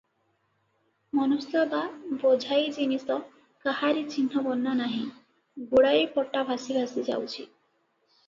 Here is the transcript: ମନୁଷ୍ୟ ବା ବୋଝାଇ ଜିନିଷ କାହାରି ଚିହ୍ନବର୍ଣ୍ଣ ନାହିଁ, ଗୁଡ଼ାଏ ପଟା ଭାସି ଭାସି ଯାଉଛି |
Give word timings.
ମନୁଷ୍ୟ 1.17 1.59
ବା 1.73 1.81
ବୋଝାଇ 2.23 2.71
ଜିନିଷ 2.77 3.17
କାହାରି 3.67 4.01
ଚିହ୍ନବର୍ଣ୍ଣ 4.15 4.73
ନାହିଁ, 4.79 5.03
ଗୁଡ଼ାଏ 5.75 6.01
ପଟା 6.17 6.43
ଭାସି 6.49 6.79
ଭାସି 6.79 7.05
ଯାଉଛି 7.11 7.45
| 7.45 7.53